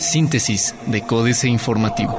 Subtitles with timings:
[0.00, 2.18] Síntesis de Códice Informativo.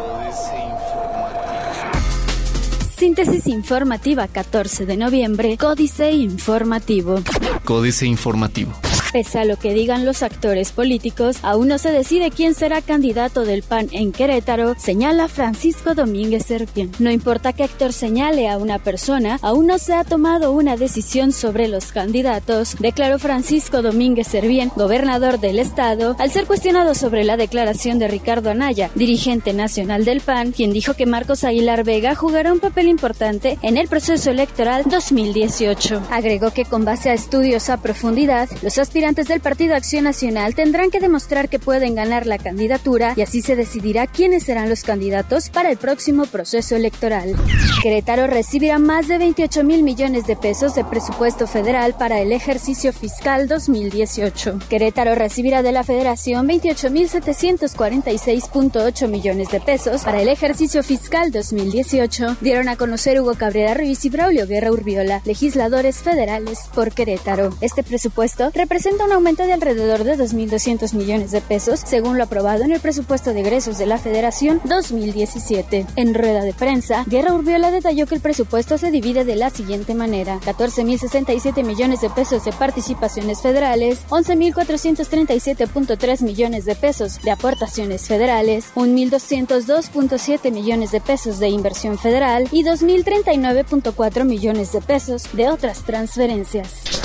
[2.97, 7.21] Síntesis informativa 14 de noviembre, Códice Informativo.
[7.63, 8.73] Códice Informativo.
[9.11, 13.43] Pese a lo que digan los actores políticos, aún no se decide quién será candidato
[13.43, 16.91] del PAN en Querétaro, señala Francisco Domínguez Serpien.
[16.99, 21.31] No importa que actor señale a una persona, aún no se ha tomado una decisión
[21.31, 27.35] sobre los candidatos, declaró Francisco Domínguez Servién, gobernador del estado, al ser cuestionado sobre la
[27.35, 32.53] declaración de Ricardo Anaya, dirigente nacional del PAN, quien dijo que Marcos Aguilar Vega jugará
[32.53, 36.03] un papel importante en el proceso electoral 2018.
[36.11, 40.55] Agregó que con base a estudios a profundidad, los aspirantes aspirantes del Partido Acción Nacional
[40.55, 44.83] tendrán que demostrar que pueden ganar la candidatura y así se decidirá quiénes serán los
[44.83, 47.33] candidatos para el próximo proceso electoral.
[47.81, 52.91] Querétaro recibirá más de 28 mil millones de pesos de presupuesto federal para el ejercicio
[52.91, 54.59] fiscal 2018.
[54.69, 61.31] Querétaro recibirá de la Federación 28 mil 746.8 millones de pesos para el ejercicio fiscal
[61.31, 67.51] 2018, dieron a conocer Hugo Cabrera Ruiz y Braulio Guerra Urbiola, legisladores federales por Querétaro.
[67.61, 72.63] Este presupuesto representa un aumento de alrededor de 2.200 millones de pesos, según lo aprobado
[72.63, 75.85] en el presupuesto de egresos de la Federación 2017.
[75.95, 79.93] En rueda de prensa, Guerra Urbiola detalló que el presupuesto se divide de la siguiente
[79.93, 88.71] manera: 14.067 millones de pesos de participaciones federales, 11.437.3 millones de pesos de aportaciones federales,
[88.75, 96.98] 1.202.7 millones de pesos de inversión federal y 2.039.4 millones de pesos de otras transferencias.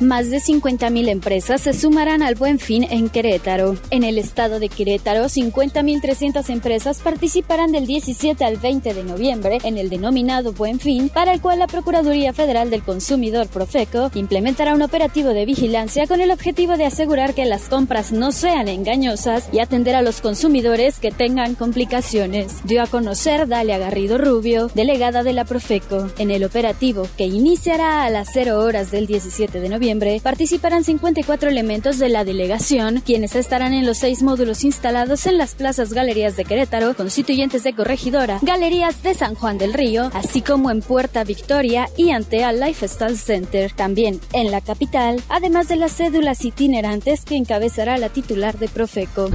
[0.00, 3.74] Más de 50.000 empresas se sumarán al Buen Fin en Querétaro.
[3.90, 9.76] En el estado de Querétaro, 50.300 empresas participarán del 17 al 20 de noviembre en
[9.76, 14.82] el denominado Buen Fin, para el cual la Procuraduría Federal del Consumidor Profeco implementará un
[14.82, 19.58] operativo de vigilancia con el objetivo de asegurar que las compras no sean engañosas y
[19.58, 22.58] atender a los consumidores que tengan complicaciones.
[22.62, 26.06] Dio a conocer Dalia Garrido Rubio, delegada de la Profeco.
[26.18, 29.87] En el operativo, que iniciará a las 0 horas del 17 de noviembre,
[30.22, 35.54] participarán 54 elementos de la delegación, quienes estarán en los seis módulos instalados en las
[35.54, 40.70] plazas Galerías de Querétaro, constituyentes de Corregidora, Galerías de San Juan del Río, así como
[40.70, 45.96] en Puerta Victoria y ante al Lifestyle Center, también en la capital, además de las
[45.96, 49.30] cédulas itinerantes que encabezará la titular de Profeco.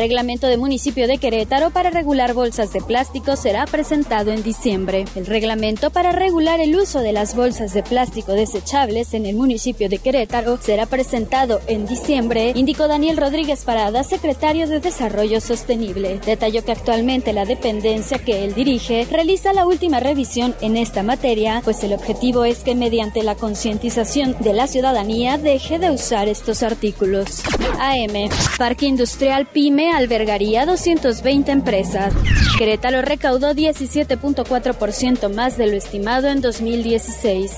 [0.00, 5.04] Reglamento de municipio de Querétaro para regular bolsas de plástico será presentado en diciembre.
[5.14, 9.90] El reglamento para regular el uso de las bolsas de plástico desechables en el municipio
[9.90, 16.18] de Querétaro será presentado en diciembre, indicó Daniel Rodríguez Parada, secretario de Desarrollo Sostenible.
[16.24, 21.60] Detalló que actualmente la dependencia que él dirige realiza la última revisión en esta materia,
[21.62, 26.62] pues el objetivo es que mediante la concientización de la ciudadanía deje de usar estos
[26.62, 27.42] artículos.
[27.78, 28.30] AM.
[28.56, 32.14] Parque Industrial Pyme albergaría 220 empresas.
[32.58, 37.52] Querétaro recaudó 17.4% más de lo estimado en 2016.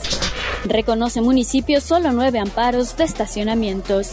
[0.65, 4.11] Reconoce municipio solo nueve amparos de estacionamientos.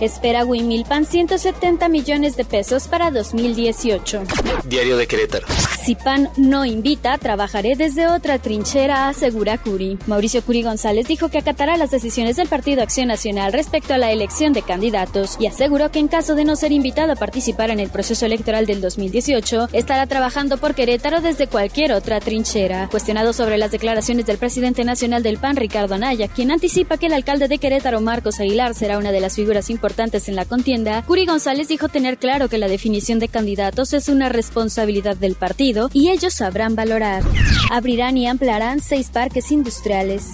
[0.00, 4.24] Espera Wimilpan 170 millones de pesos para 2018.
[4.64, 5.46] Diario de Querétaro.
[5.86, 9.98] Si PAN no invita, trabajaré desde otra trinchera, asegura Curi.
[10.08, 14.10] Mauricio Curi González dijo que acatará las decisiones del Partido Acción Nacional respecto a la
[14.10, 17.78] elección de candidatos y aseguró que en caso de no ser invitado a participar en
[17.78, 22.88] el proceso electoral del 2018, estará trabajando por Querétaro desde cualquier otra trinchera.
[22.90, 27.12] Cuestionado sobre las declaraciones del presidente nacional del PAN, Ricardo Anaya, quien anticipa que el
[27.12, 31.26] alcalde de Querétaro, Marcos Aguilar, será una de las figuras importantes en la contienda, Curi
[31.26, 36.10] González dijo tener claro que la definición de candidatos es una responsabilidad del partido y
[36.10, 37.22] ellos sabrán valorar.
[37.70, 40.30] Abrirán y ampliarán seis parques industriales.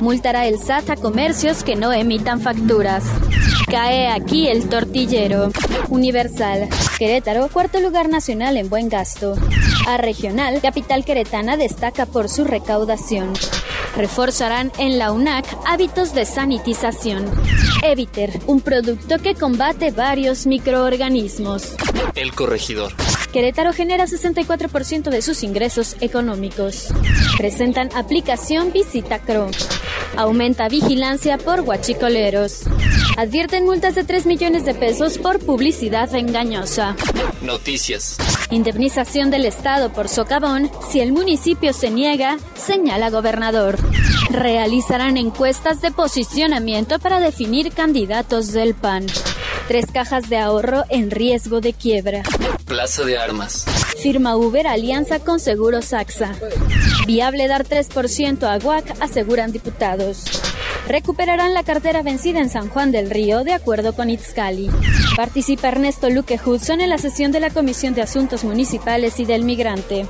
[0.00, 3.04] Multará el SAT a comercios que no emitan facturas.
[3.70, 5.50] Cae aquí el tortillero.
[5.90, 6.68] Universal.
[6.98, 9.34] Querétaro, cuarto lugar nacional en buen gasto.
[9.86, 13.32] A regional, capital queretana destaca por su recaudación.
[13.96, 17.30] Reforzarán en la UNAC hábitos de sanitización.
[17.82, 21.74] Eviter, un producto que combate varios microorganismos.
[22.14, 22.92] El corregidor.
[23.32, 26.88] Querétaro genera 64% de sus ingresos económicos.
[27.38, 29.48] Presentan aplicación Visita Cro.
[30.16, 32.62] Aumenta vigilancia por guachicoleros.
[33.16, 36.96] Advierten multas de 3 millones de pesos por publicidad engañosa.
[37.42, 38.16] Noticias.
[38.50, 43.78] Indemnización del Estado por socavón si el municipio se niega, señala gobernador.
[44.30, 49.06] Realizarán encuestas de posicionamiento para definir candidatos del PAN.
[49.70, 52.24] Tres cajas de ahorro en riesgo de quiebra.
[52.64, 53.64] Plaza de Armas.
[54.02, 56.32] Firma Uber alianza con Seguros AXA.
[57.06, 60.24] Viable dar 3% a UAC, aseguran diputados.
[60.88, 64.68] Recuperarán la cartera vencida en San Juan del Río, de acuerdo con Itzcali.
[65.16, 69.44] Participa Ernesto Luque Hudson en la sesión de la Comisión de Asuntos Municipales y del
[69.44, 70.04] Migrante.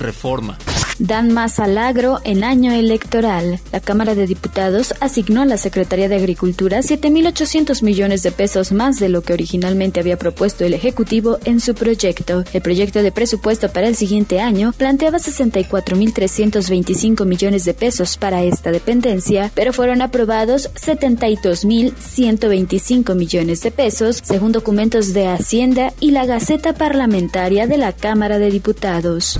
[0.00, 0.58] Reforma
[0.98, 3.60] dan más al agro en año electoral.
[3.72, 8.98] La Cámara de Diputados asignó a la Secretaría de Agricultura 7.800 millones de pesos más
[8.98, 12.44] de lo que originalmente había propuesto el Ejecutivo en su proyecto.
[12.52, 18.70] El proyecto de presupuesto para el siguiente año planteaba 64.325 millones de pesos para esta
[18.70, 26.74] dependencia, pero fueron aprobados 72.125 millones de pesos, según documentos de Hacienda y la Gaceta
[26.74, 29.38] Parlamentaria de la Cámara de Diputados.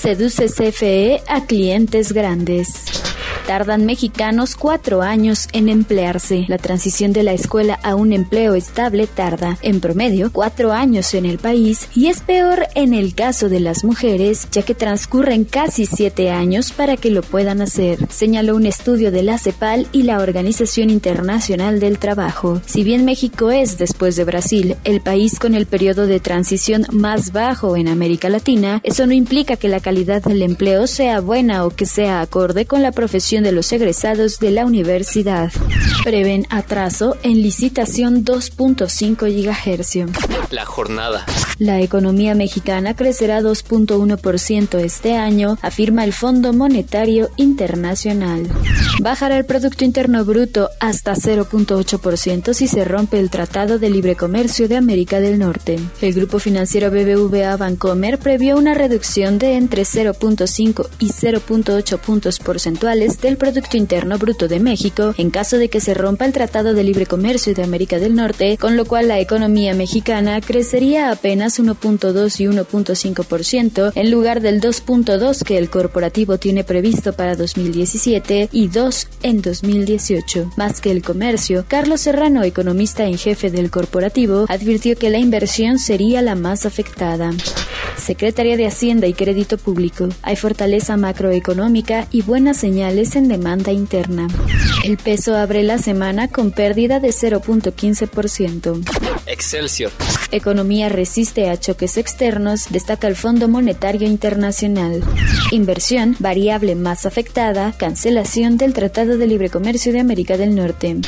[0.00, 3.09] Seduce CFE a clientes grandes.
[3.50, 6.44] Tardan mexicanos cuatro años en emplearse.
[6.46, 11.26] La transición de la escuela a un empleo estable tarda, en promedio, cuatro años en
[11.26, 15.84] el país y es peor en el caso de las mujeres, ya que transcurren casi
[15.84, 20.20] siete años para que lo puedan hacer, señaló un estudio de la CEPAL y la
[20.20, 22.62] Organización Internacional del Trabajo.
[22.66, 27.32] Si bien México es, después de Brasil, el país con el periodo de transición más
[27.32, 31.70] bajo en América Latina, eso no implica que la calidad del empleo sea buena o
[31.70, 35.52] que sea acorde con la profesión de los egresados de la universidad.
[36.04, 40.52] Prevén atraso en licitación 2.5 GHz.
[40.52, 41.24] La jornada.
[41.58, 48.48] La economía mexicana crecerá 2.1% este año, afirma el Fondo Monetario Internacional.
[49.00, 54.68] Bajará el Producto Interno Bruto hasta 0.8% si se rompe el Tratado de Libre Comercio
[54.68, 55.78] de América del Norte.
[56.00, 63.19] El grupo financiero BBVA Bancomer previó una reducción de entre 0.5 y 0.8 puntos porcentuales
[63.20, 66.84] del Producto Interno Bruto de México en caso de que se rompa el Tratado de
[66.84, 72.40] Libre Comercio de América del Norte, con lo cual la economía mexicana crecería apenas 1.2
[72.40, 79.08] y 1.5% en lugar del 2.2 que el corporativo tiene previsto para 2017 y 2
[79.22, 80.52] en 2018.
[80.56, 85.78] Más que el comercio, Carlos Serrano, economista en jefe del corporativo, advirtió que la inversión
[85.78, 87.32] sería la más afectada.
[87.96, 90.08] Secretaría de Hacienda y Crédito Público.
[90.22, 94.28] Hay fortaleza macroeconómica y buenas señales en demanda interna.
[94.84, 98.82] El peso abre la semana con pérdida de 0.15%.
[99.40, 99.90] Excelsior.
[100.32, 105.02] Economía resiste a choques externos, destaca el Fondo Monetario Internacional.
[105.50, 110.98] Inversión, variable más afectada, cancelación del Tratado de Libre Comercio de América del Norte.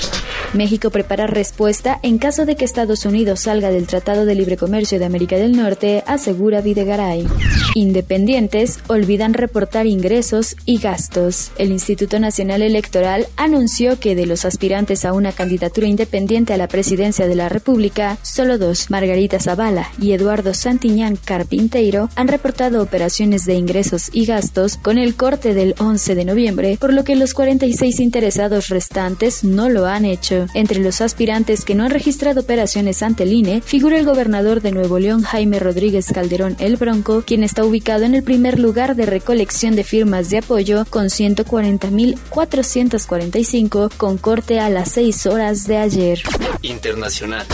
[0.54, 4.98] México prepara respuesta en caso de que Estados Unidos salga del Tratado de Libre Comercio
[4.98, 7.26] de América del Norte, asegura Videgaray.
[7.74, 11.52] Independientes olvidan reportar ingresos y gastos.
[11.56, 16.68] El Instituto Nacional Electoral anunció que de los aspirantes a una candidatura independiente a la
[16.68, 23.44] presidencia de la República, solo dos, Margarita Zavala y Eduardo Santiñán Carpinteiro, han reportado operaciones
[23.44, 27.34] de ingresos y gastos con el corte del 11 de noviembre, por lo que los
[27.34, 30.46] 46 interesados restantes no lo han hecho.
[30.54, 34.70] Entre los aspirantes que no han registrado operaciones ante el INE figura el gobernador de
[34.72, 39.06] Nuevo León, Jaime Rodríguez Calderón El Bronco, quien está ubicado en el primer lugar de
[39.06, 46.22] recolección de firmas de apoyo con 140.445 con corte a las 6 horas de ayer.
[46.62, 47.44] Internacional.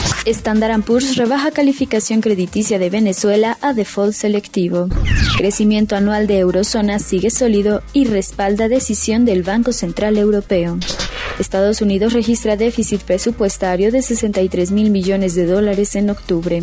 [0.59, 4.89] Standard Poor's rebaja calificación crediticia de Venezuela a default selectivo.
[5.37, 10.77] Crecimiento anual de eurozona sigue sólido y respalda decisión del Banco Central Europeo.
[11.39, 16.63] Estados Unidos registra déficit presupuestario de 63 mil millones de dólares en octubre.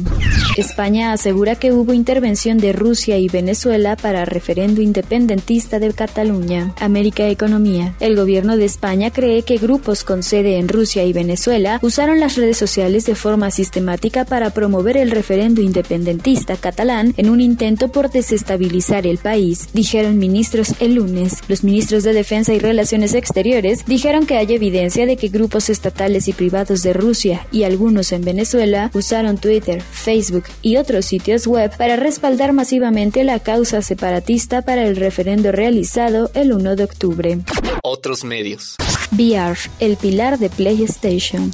[0.57, 6.73] España asegura que hubo intervención de Rusia y Venezuela para referendo independentista de Cataluña.
[6.79, 7.95] América Economía.
[7.99, 12.35] El gobierno de España cree que grupos con sede en Rusia y Venezuela usaron las
[12.35, 18.09] redes sociales de forma sistemática para promover el referendo independentista catalán en un intento por
[18.09, 21.39] desestabilizar el país, dijeron ministros el lunes.
[21.47, 26.27] Los ministros de Defensa y Relaciones Exteriores dijeron que hay evidencia de que grupos estatales
[26.27, 31.75] y privados de Rusia y algunos en Venezuela usaron Twitter, Facebook y otros sitios web
[31.77, 37.39] para respaldar masivamente la causa separatista para el referendo realizado el 1 de octubre.
[37.83, 38.75] Otros medios.
[39.11, 41.51] VR, el pilar de PlayStation.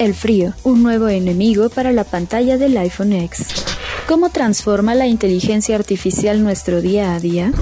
[0.00, 3.48] El frío, un nuevo enemigo para la pantalla del iPhone X.
[4.08, 7.52] ¿Cómo transforma la inteligencia artificial nuestro día a día?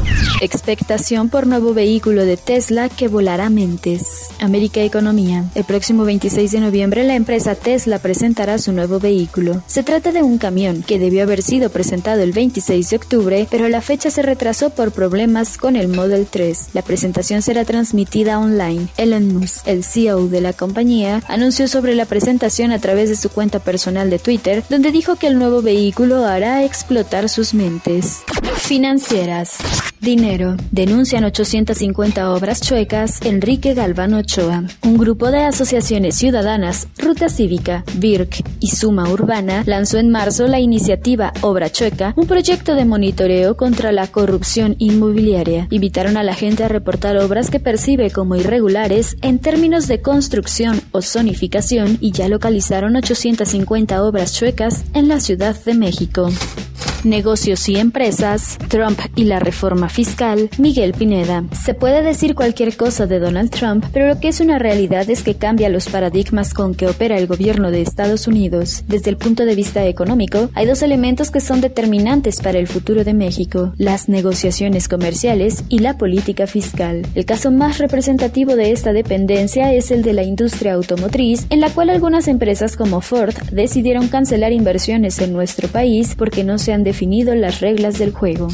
[0.41, 4.29] Expectación por nuevo vehículo de Tesla que volará mentes.
[4.41, 5.45] América Economía.
[5.55, 9.63] El próximo 26 de noviembre la empresa Tesla presentará su nuevo vehículo.
[9.67, 13.69] Se trata de un camión que debió haber sido presentado el 26 de octubre, pero
[13.69, 16.71] la fecha se retrasó por problemas con el Model 3.
[16.73, 18.89] La presentación será transmitida online.
[18.97, 23.29] Elon Musk, el CEO de la compañía, anunció sobre la presentación a través de su
[23.29, 28.23] cuenta personal de Twitter, donde dijo que el nuevo vehículo hará explotar sus mentes.
[28.57, 29.59] Financieras.
[30.01, 30.57] Dinero.
[30.71, 34.65] Denuncian 850 obras chuecas Enrique Galván Ochoa.
[34.83, 40.59] Un grupo de asociaciones ciudadanas, Ruta Cívica, BIRC y Suma Urbana lanzó en marzo la
[40.59, 45.67] iniciativa Obra Chueca, un proyecto de monitoreo contra la corrupción inmobiliaria.
[45.71, 50.81] Invitaron a la gente a reportar obras que percibe como irregulares en términos de construcción
[50.93, 56.20] o zonificación y ya localizaron 850 obras chuecas en la Ciudad de México.
[56.21, 56.60] Punto.
[57.05, 61.45] Negocios y Empresas, Trump y la reforma fiscal, Miguel Pineda.
[61.65, 65.23] Se puede decir cualquier cosa de Donald Trump, pero lo que es una realidad es
[65.23, 68.85] que cambia los paradigmas con que opera el gobierno de Estados Unidos.
[68.87, 73.05] Desde el punto de vista económico, hay dos elementos que son determinantes para el futuro
[73.05, 77.07] de México, las negociaciones comerciales y la política fiscal.
[77.15, 81.71] El caso más representativo de esta dependencia es el de la industria automotriz, en la
[81.71, 86.85] cual algunas empresas como Ford decidieron cancelar inversiones en nuestro país porque no se han
[86.91, 88.49] definido las reglas del juego.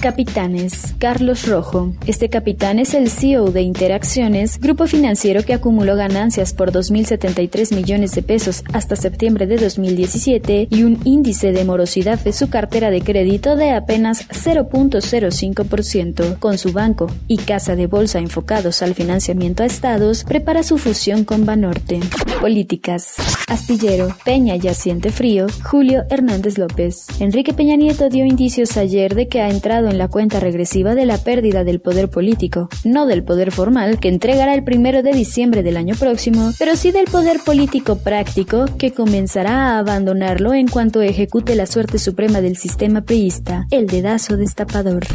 [0.00, 0.94] Capitanes.
[0.98, 1.92] Carlos Rojo.
[2.06, 8.14] Este capitán es el CEO de Interacciones, grupo financiero que acumuló ganancias por 2.073 millones
[8.14, 13.00] de pesos hasta septiembre de 2017 y un índice de morosidad de su cartera de
[13.00, 16.38] crédito de apenas 0.05%.
[16.38, 21.24] Con su banco y casa de bolsa enfocados al financiamiento a estados, prepara su fusión
[21.24, 21.98] con Banorte.
[22.40, 23.16] Políticas.
[23.48, 24.14] Astillero.
[24.24, 25.48] Peña ya siente frío.
[25.64, 27.06] Julio Hernández López.
[27.18, 31.06] Enrique Peña Nieto dio indicios ayer de que ha entrado en la cuenta regresiva de
[31.06, 35.62] la pérdida del poder político, no del poder formal que entregará el primero de diciembre
[35.62, 41.02] del año próximo, pero sí del poder político práctico que comenzará a abandonarlo en cuanto
[41.02, 45.06] ejecute la suerte suprema del sistema priista, el dedazo destapador.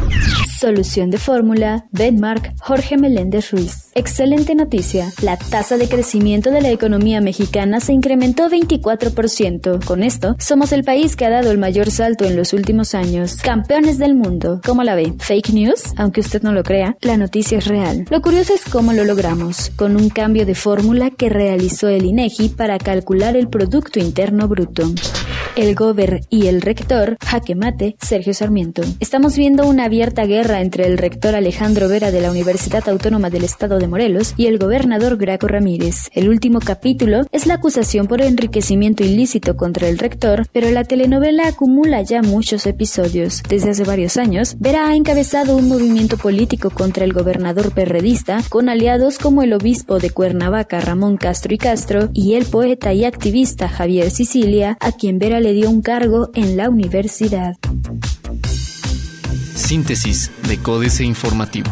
[0.58, 3.90] Solución de fórmula, Benmark, Jorge Meléndez Ruiz.
[3.94, 5.12] Excelente noticia.
[5.20, 9.84] La tasa de crecimiento de la economía mexicana se incrementó 24%.
[9.84, 13.36] Con esto, somos el país que ha dado el mayor salto en los últimos años.
[13.36, 14.60] Campeones del mundo.
[14.64, 15.14] ¿Cómo la ve?
[15.18, 15.92] ¿Fake news?
[15.96, 18.06] Aunque usted no lo crea, la noticia es real.
[18.10, 22.50] Lo curioso es cómo lo logramos, con un cambio de fórmula que realizó el INEGI
[22.50, 24.84] para calcular el Producto Interno Bruto
[25.56, 28.82] el gober y el rector, jaque mate, Sergio Sarmiento.
[29.00, 33.44] Estamos viendo una abierta guerra entre el rector Alejandro Vera de la Universidad Autónoma del
[33.44, 36.10] Estado de Morelos y el gobernador Graco Ramírez.
[36.12, 41.48] El último capítulo es la acusación por enriquecimiento ilícito contra el rector, pero la telenovela
[41.48, 43.42] acumula ya muchos episodios.
[43.48, 48.68] Desde hace varios años, Vera ha encabezado un movimiento político contra el gobernador perredista, con
[48.68, 53.68] aliados como el obispo de Cuernavaca Ramón Castro y Castro y el poeta y activista
[53.68, 57.58] Javier Sicilia, a quien Vera le dio un cargo en la universidad.
[59.54, 61.70] Síntesis de Códice Informativo.